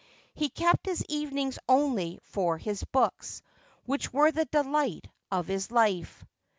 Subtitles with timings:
[0.33, 3.43] He kept his evenings only for his books,
[3.85, 6.25] which were the delight of his life.